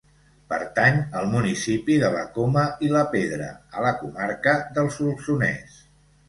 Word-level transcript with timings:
Pertany 0.51 0.95
al 1.19 1.27
municipi 1.33 1.97
de 2.03 2.09
la 2.15 2.23
Coma 2.37 2.63
i 2.87 2.89
la 2.95 3.03
Pedra 3.11 3.51
a 3.81 3.85
la 3.89 3.93
comarca 4.01 4.57
del 4.79 4.91
Solsonès. 4.99 5.79